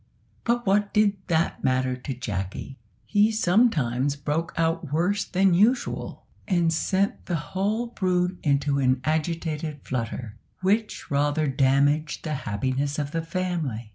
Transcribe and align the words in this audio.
But 0.45 0.65
what 0.65 0.95
did 0.95 1.15
that 1.27 1.63
matter 1.63 1.95
to 1.95 2.15
Jacky? 2.15 2.79
He 3.05 3.31
sometimes 3.31 4.15
broke 4.15 4.51
out 4.57 4.91
worse 4.91 5.23
than 5.25 5.53
usual, 5.53 6.25
and 6.47 6.73
set 6.73 7.23
the 7.27 7.35
whole 7.35 7.85
brood 7.85 8.39
into 8.41 8.79
an 8.79 8.99
agitated 9.03 9.81
flutter, 9.83 10.37
which 10.61 11.11
rather 11.11 11.45
damaged 11.45 12.23
the 12.23 12.33
happiness 12.49 12.97
of 12.97 13.11
the 13.11 13.21
family. 13.21 13.89